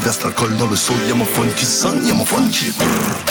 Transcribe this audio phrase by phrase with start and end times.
[0.00, 3.29] Ve gastar kollalı soyama fonki sanyama fonki Brrr.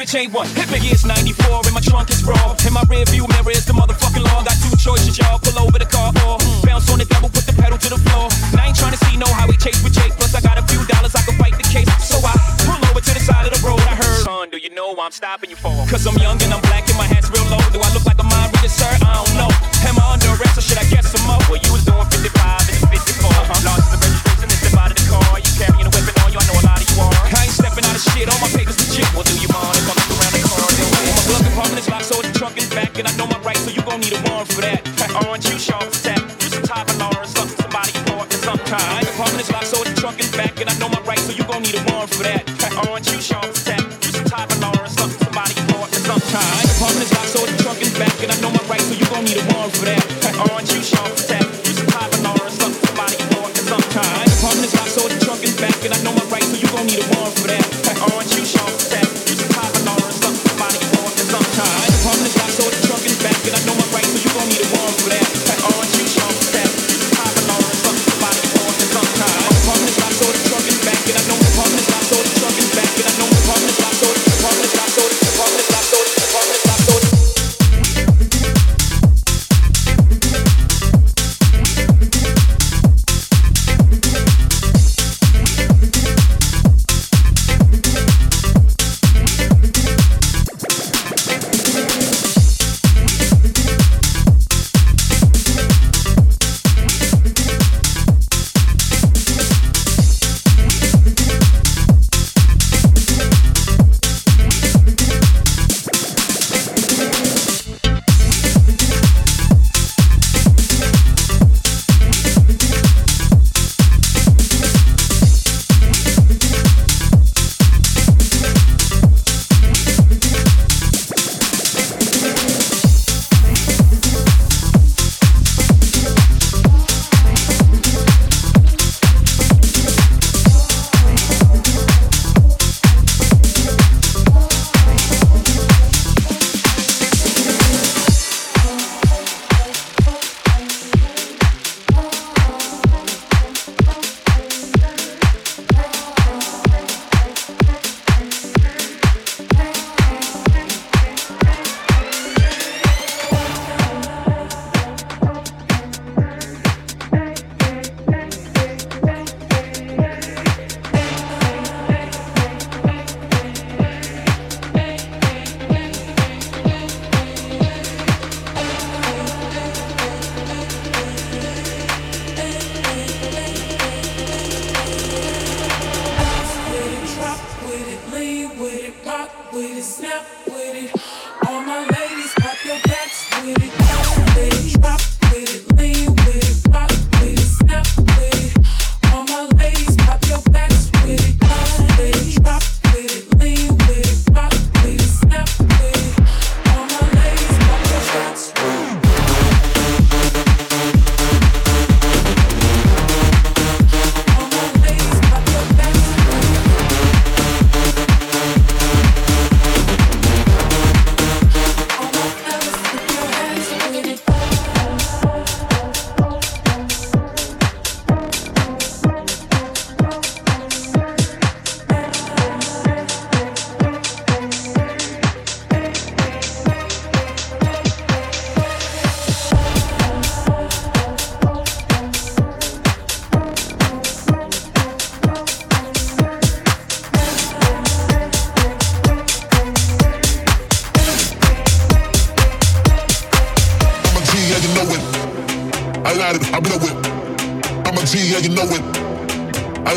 [0.00, 0.48] bitch ain't one.
[0.56, 0.80] Hit me.
[0.88, 2.56] It's 94 and my trunk is raw.
[2.64, 4.40] In my rear view mirror is the motherfucking law.
[4.40, 5.38] Got two choices, y'all.
[5.38, 6.64] Pull over the car or mm.
[6.64, 8.32] bounce on the devil, put the pedal to the floor.
[8.56, 10.16] I ain't trying to see no highway chase with Jake.
[10.16, 11.88] Plus I got a few dollars, I can fight the case.
[12.00, 12.32] So I
[12.64, 13.80] pull over to the side of the road.
[13.84, 15.76] I heard, son, do you know I'm stopping you for?
[15.92, 17.60] Cause I'm young and I'm black and my hat's real low.
[17.68, 17.89] Do I
[34.40, 34.80] hard for that.
[35.12, 36.20] I want you sharp for that.
[36.40, 38.88] You some type of law or something, somebody hard at some kind.
[38.88, 41.32] My apartment is locked, so the trunk is back, and I know my rights, so
[41.32, 42.48] you gon' need a warrant for that.
[42.88, 43.84] Aren't you sharp for that.
[44.00, 46.52] You some type of law or something, somebody hard at some kind.
[46.56, 48.94] My apartment is locked, so the trunk is back, and I know my rights, so
[48.96, 50.04] you gon' need a warrant for that.
[50.48, 51.29] Aren't you sharp for that.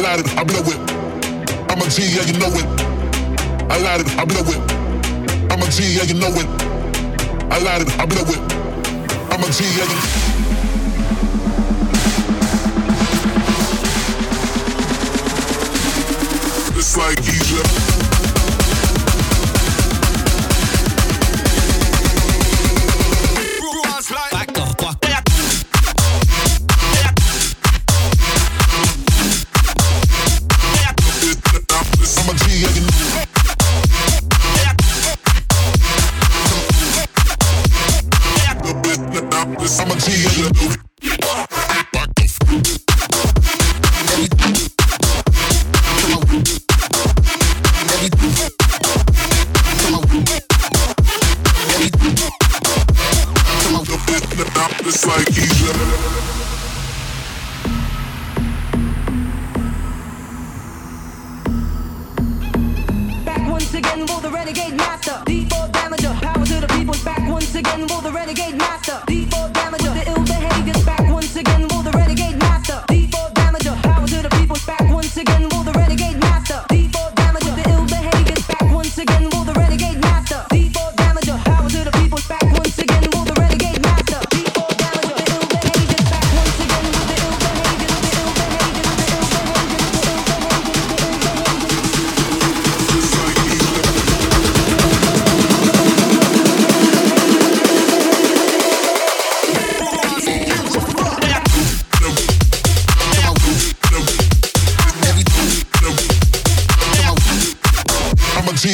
[0.03, 0.75] light it, I blow it.
[1.71, 2.65] I'm a G, yeah, you know it.
[3.71, 4.59] I light it, I blow it.
[5.49, 6.45] I'm a G, yeah, you know it.
[7.49, 8.53] I light it, I blow it.
[9.31, 10.23] I'm a G, yeah, you know it.
[16.77, 17.82] It's like Egypt.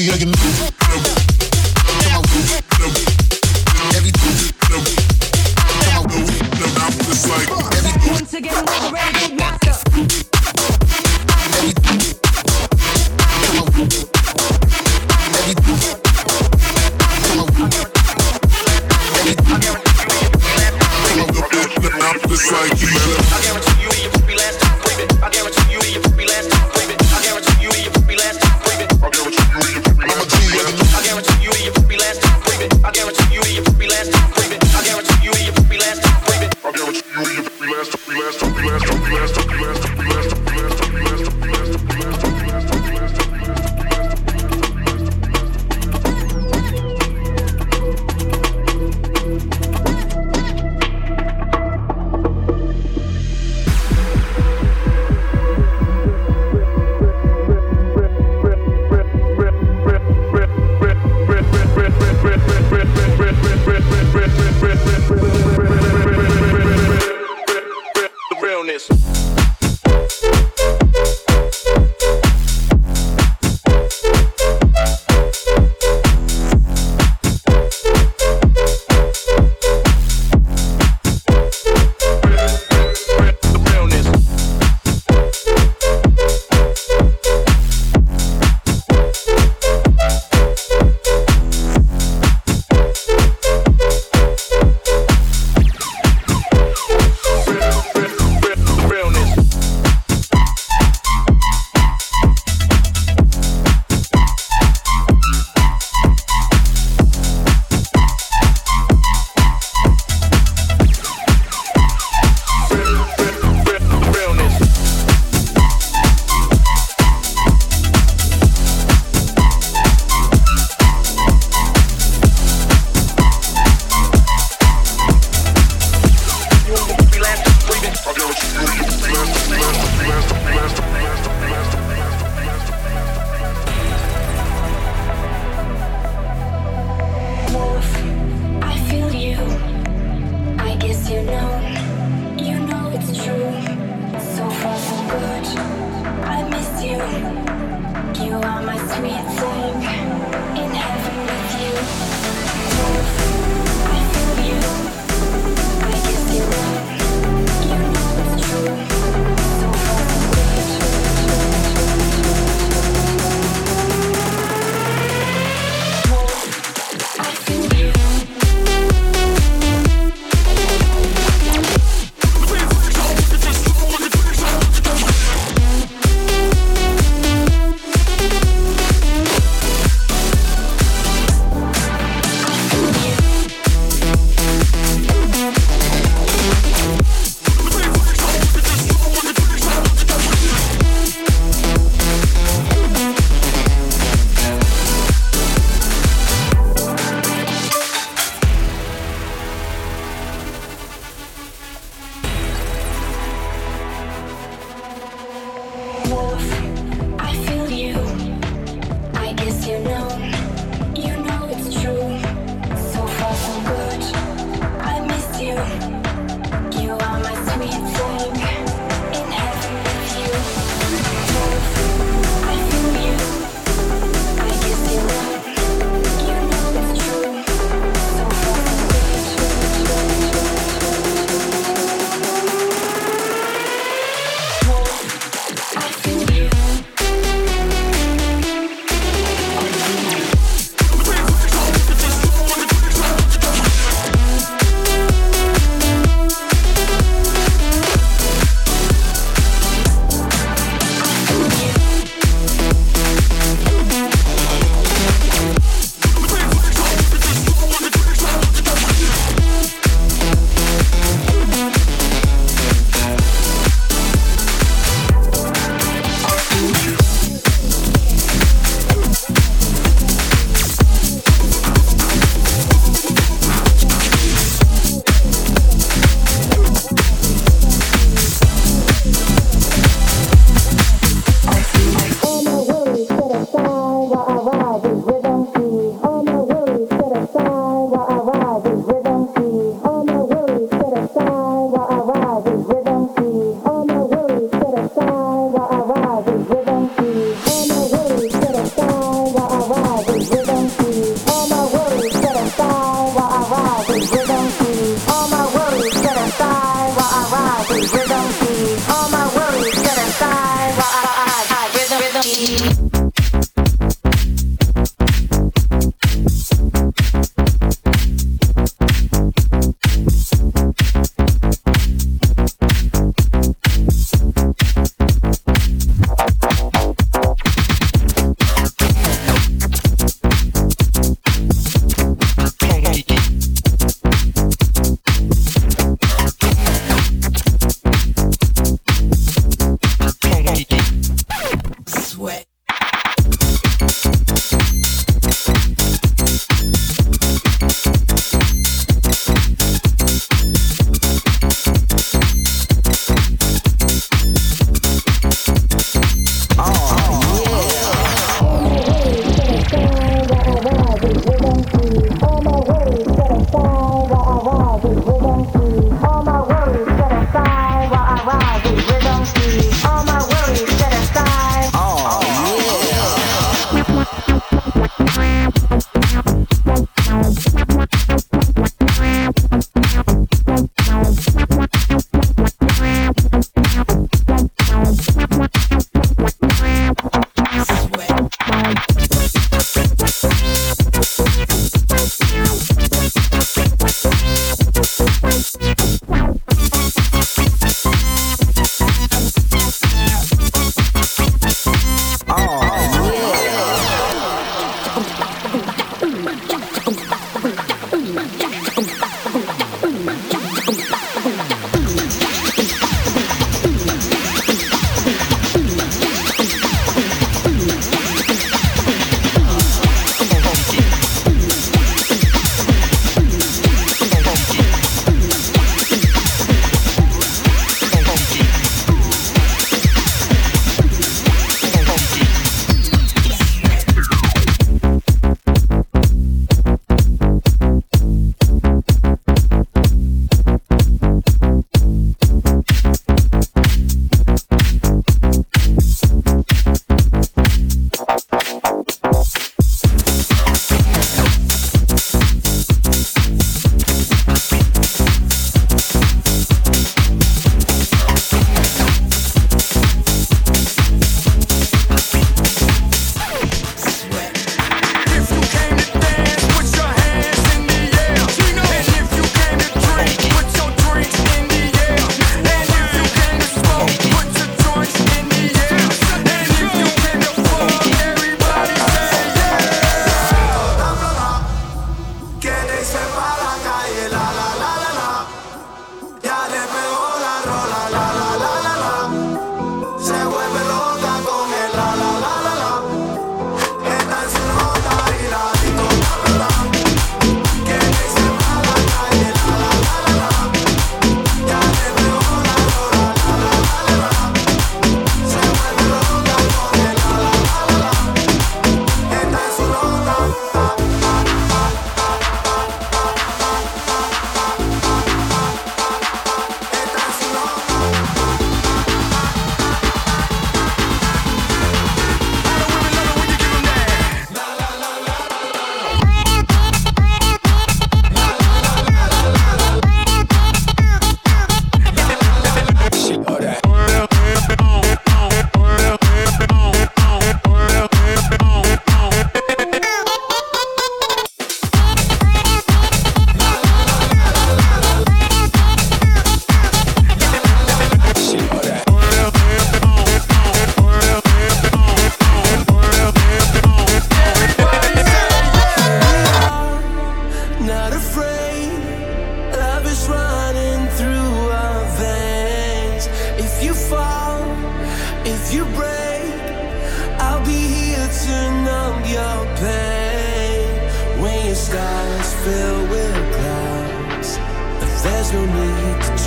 [0.10, 0.79] you can move.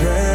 [0.03, 0.32] Need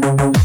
[0.00, 0.43] Boom, boom.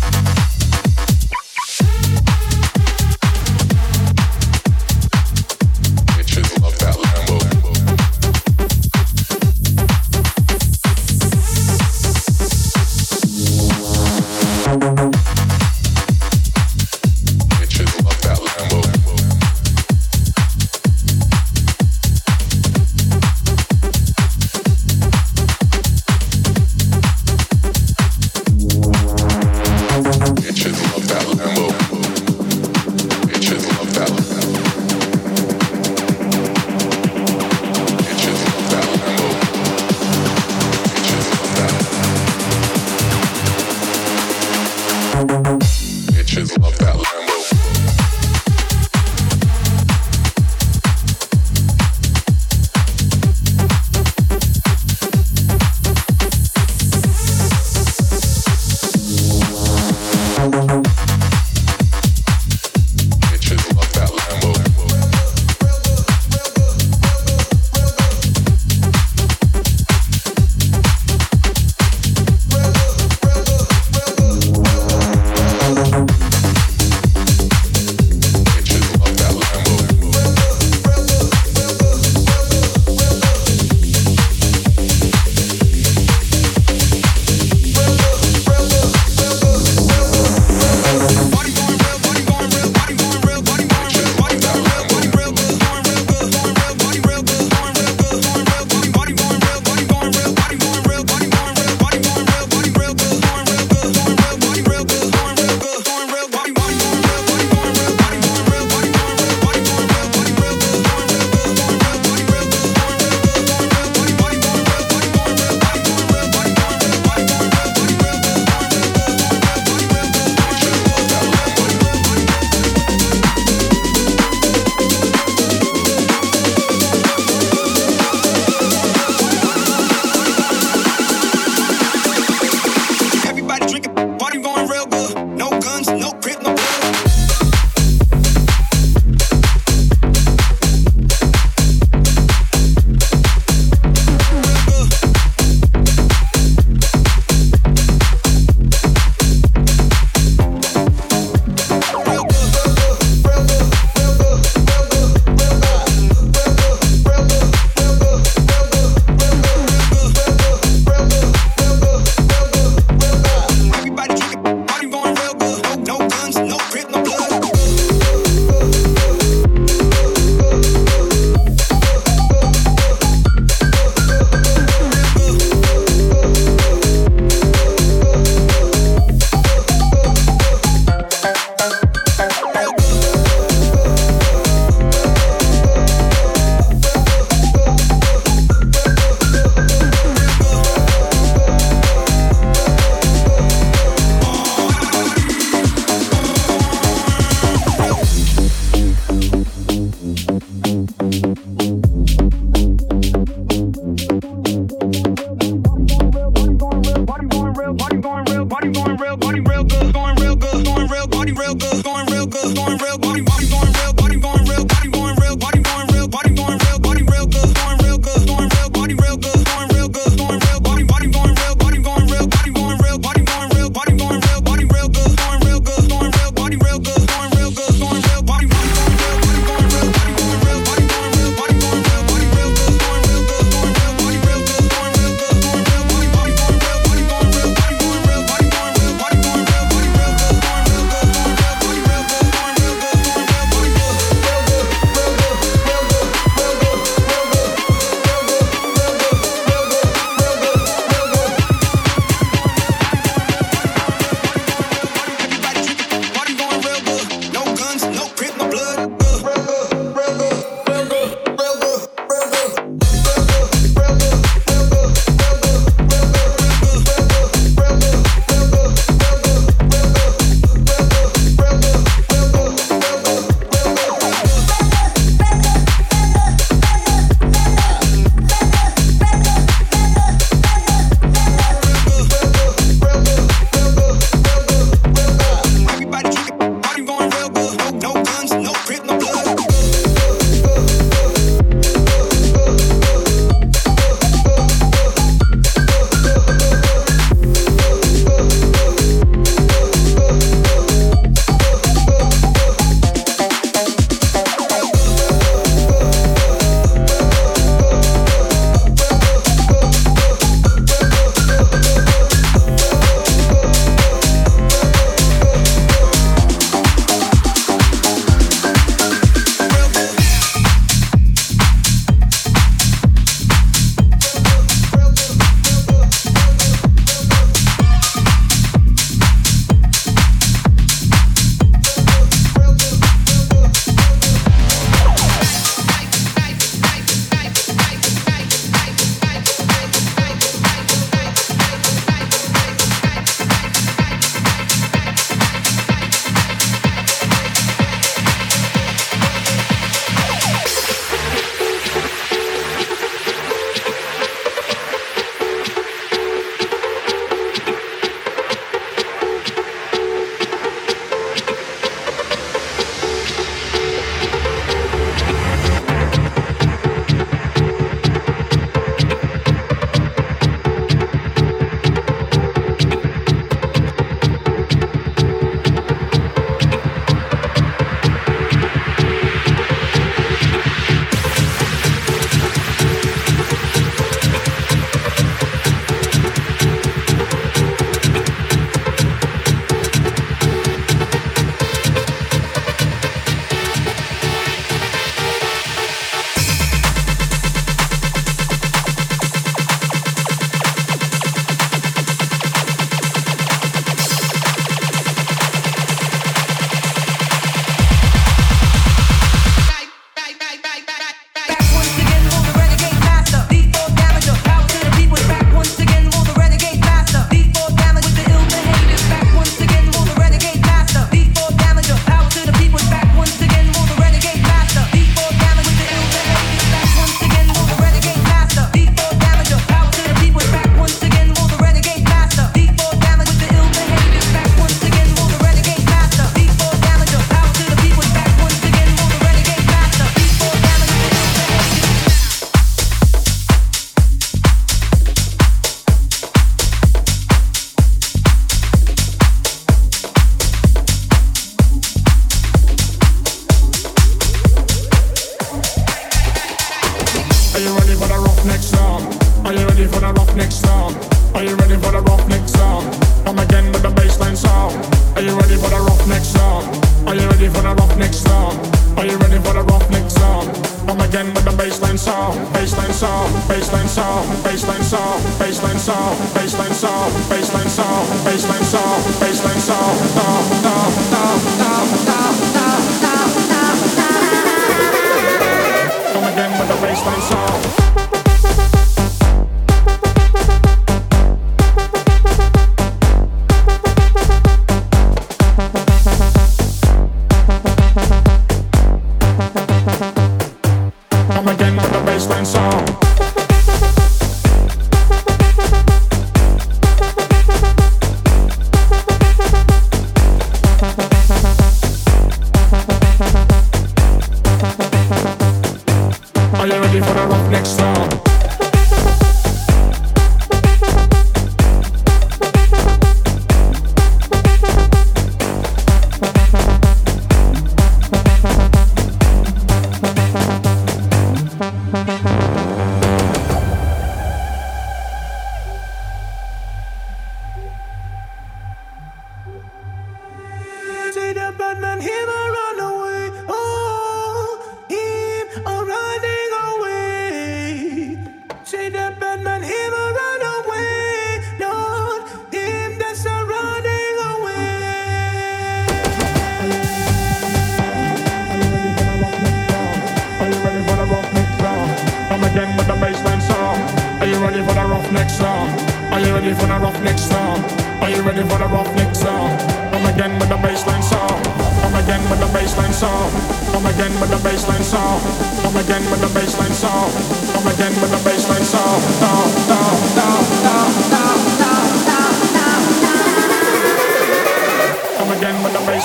[477.09, 480.08] baseline song, baseline song, baseline song.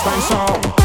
[0.05, 0.84] 三杀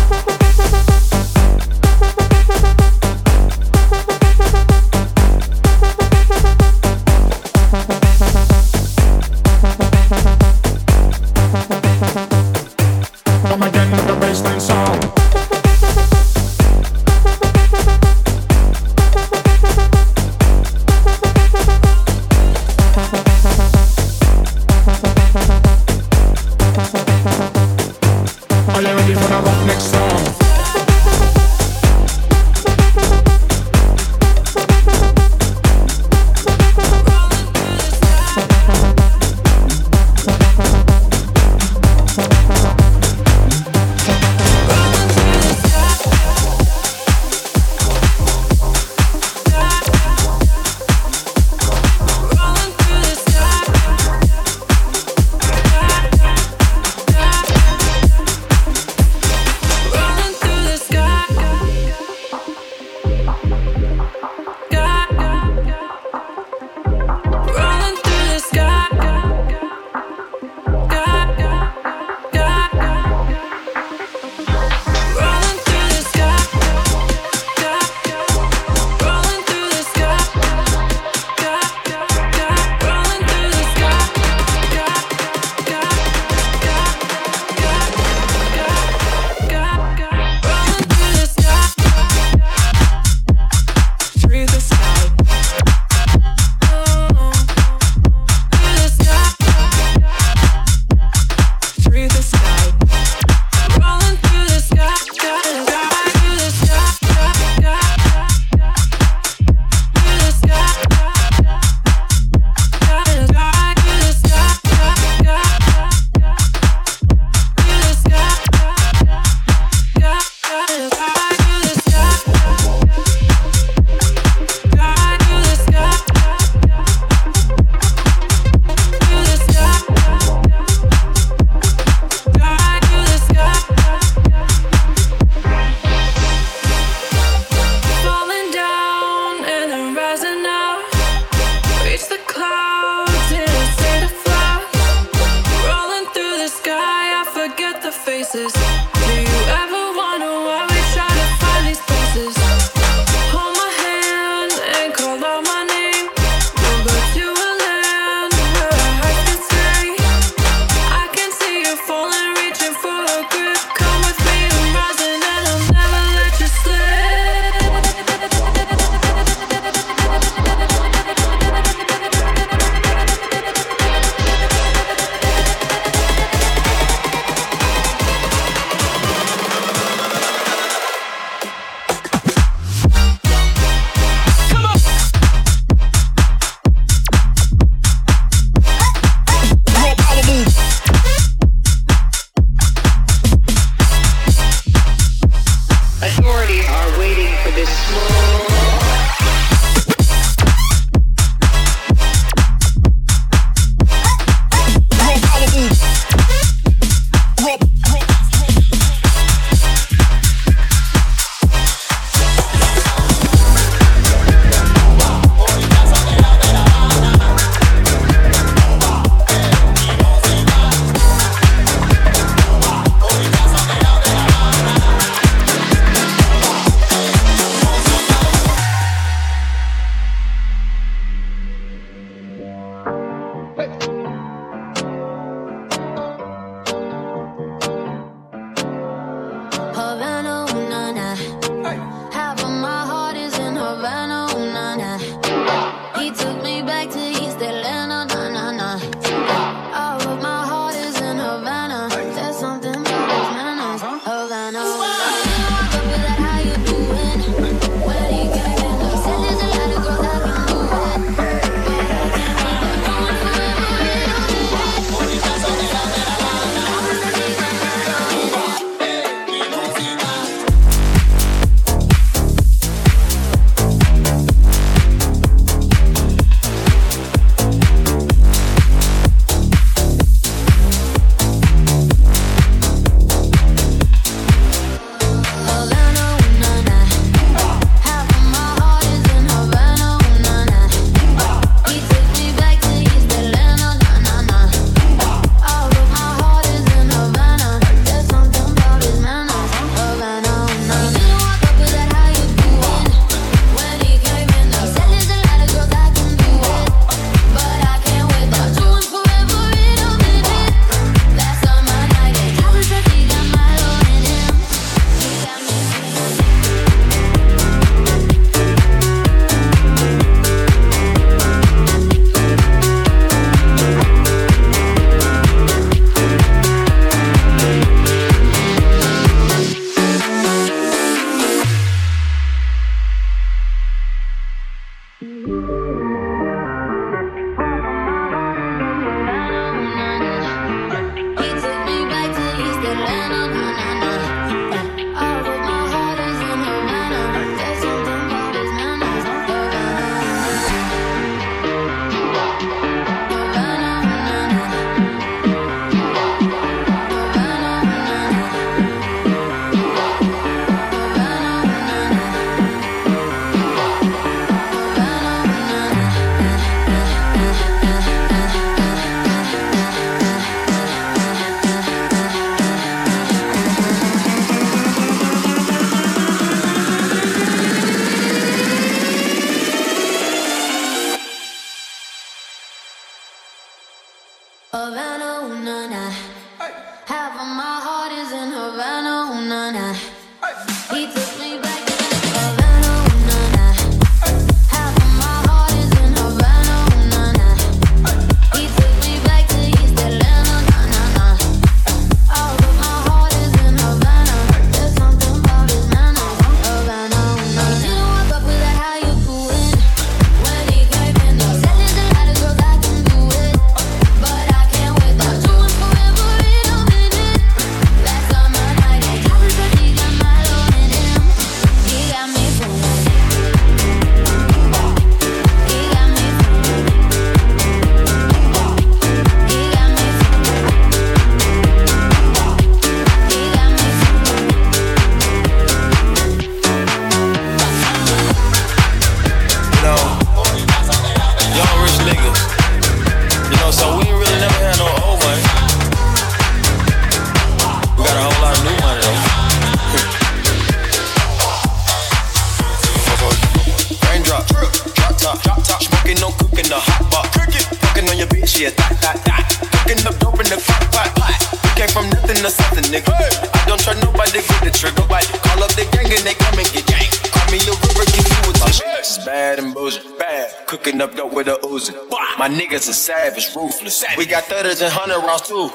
[464.22, 464.82] trust nobody the trigger.
[464.82, 466.90] Nobody call up the gang and they come and get gang.
[467.12, 470.00] Call me a river, give you a bitch is bad and bullshit.
[470.00, 470.48] Bad.
[470.48, 471.74] Cooking up dope with a Uzi.
[472.18, 473.86] My niggas are savage, ruthless.
[473.98, 475.50] We got thudders and hundred rounds too.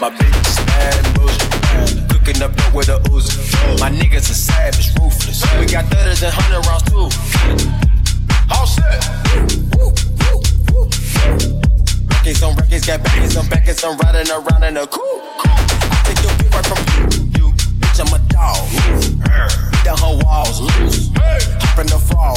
[0.00, 1.50] My bitch is bad and bullshit.
[1.50, 2.10] Bad.
[2.10, 3.80] Cooking up dope with a Uzi.
[3.80, 5.42] My niggas are savage, ruthless.
[5.58, 7.08] We got thudders and hundred rounds too.
[8.50, 9.04] All set.
[12.28, 15.22] Records on records, got backers on backers, I'm riding around in a coupe.
[15.40, 17.07] I take your bitch right from you.
[18.38, 18.70] Dog.
[18.70, 21.10] Beat down her walls, loose.
[21.14, 22.36] Hop in the fall.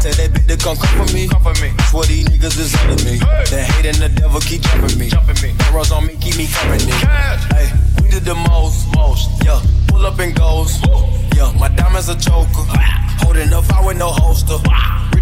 [0.00, 1.28] Tell that bitch to come come for me.
[1.28, 1.70] Come for me.
[1.90, 3.18] Swear these niggas is under me.
[3.52, 5.08] The hate and the devil keep jumping me.
[5.08, 5.54] Jumping me.
[5.68, 6.90] Arrows on me, keep me company.
[7.52, 7.68] Hey,
[8.02, 9.28] we did the most, most.
[9.44, 10.80] Yeah, pull up and goes.
[11.36, 12.64] Yeah, my diamonds a choker.
[13.20, 14.58] Holding up, I with no holster.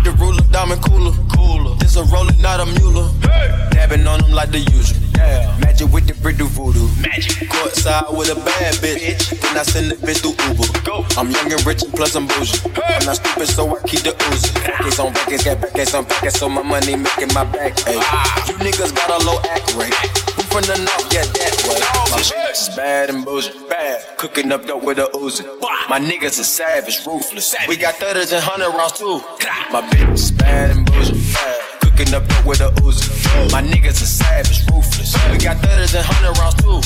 [0.01, 1.13] Read the ruler, diamond cooler.
[1.37, 1.77] Cooler.
[1.77, 3.09] This a roller, not a mule.
[3.21, 3.69] Hey.
[3.71, 4.97] Dabbing on them like the usual.
[5.17, 5.55] Yeah.
[5.61, 6.89] Magic with the brick do voodoo.
[7.03, 7.49] Magic.
[7.51, 8.97] Courtside with a bad bitch.
[8.97, 9.41] bitch.
[9.43, 10.81] Then I send the bitch through Uber.
[10.85, 11.05] Go.
[11.21, 12.57] I'm young and rich and plus I'm bougie.
[12.65, 14.57] I'm not stupid, so I keep the Uzi.
[14.57, 14.79] Ah.
[14.79, 17.77] Records on records, got backers on backers, so my money making my back.
[17.87, 18.01] Ay.
[18.01, 18.49] Ah.
[18.49, 20.40] You niggas got a low act rate.
[20.51, 21.79] From the north, yeah, that way.
[22.11, 23.53] My is bad and bougie.
[23.69, 24.19] Bad.
[24.19, 25.47] Cooking up dope with a Uzi.
[25.89, 27.55] My niggas are savage, ruthless.
[27.69, 29.23] We got thudders and hundred rounds too.
[29.71, 31.15] My bitch is bad and bougie.
[31.33, 31.81] Bad.
[31.83, 33.53] Cooking up dope with a Uzi.
[33.53, 35.15] My niggas are savage, ruthless.
[35.31, 36.83] We got thudders and hundred rounds too.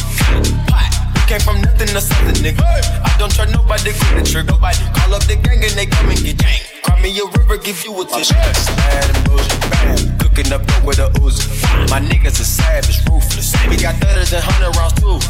[0.68, 0.92] Pot.
[1.26, 2.60] Came from nothing to something, nigga.
[2.60, 4.52] I don't trust nobody, grip the trigger.
[4.52, 6.60] Nobody call up the gang and they come and get gang.
[6.82, 8.34] Cry me a river, give you a tissue.
[8.34, 10.23] Bad and bullshit, bad.
[10.34, 11.46] Cooking up with a Uzi.
[11.90, 13.54] My niggas are savage, ruthless.
[13.68, 15.22] We got thudders and hundred rounds too.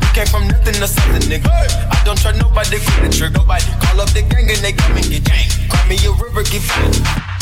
[0.00, 1.48] We came from nothing to something, nigga.
[1.48, 3.38] I don't trust nobody, grip the trigger.
[3.38, 5.48] Nobody call up the gang and they come and get gang.
[5.70, 7.35] Cry me a river, give you.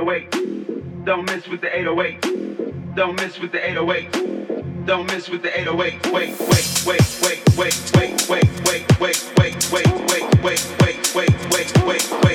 [0.00, 1.04] 808.
[1.04, 2.94] Don't miss with the 808.
[2.94, 4.86] Don't miss with the 808.
[4.86, 6.10] Don't miss with the 808.
[6.10, 11.14] Wait, wait, wait, wait, wait, wait, wait, wait, wait, wait, wait, wait, wait, wait, wait,
[11.14, 12.29] wait, wait, wait, wait,